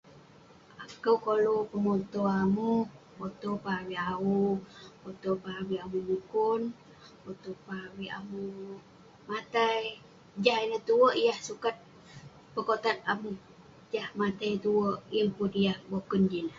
[0.83, 2.81] Akouk koluk pemotew amuh
[3.17, 8.75] potew pah avik awu..potew pah avik amuh mukun..potew pah avik amuh
[9.29, 11.75] matai..Jah ineh tuwerk yah sukat
[12.53, 13.37] pekotat amuh,
[13.93, 16.49] jah matai tuwerk yeng pun yah eh boken jin ineh..